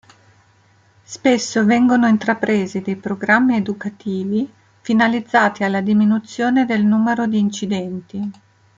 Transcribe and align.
Spesso 1.03 1.63
vengono 1.63 2.07
intrapresi 2.07 2.81
dei 2.81 2.95
programmi 2.95 3.55
educativi 3.55 4.51
finalizzati 4.79 5.63
alla 5.63 5.81
diminuzione 5.81 6.65
del 6.65 6.83
numero 6.83 7.27
di 7.27 7.37
incidenti. 7.37 8.31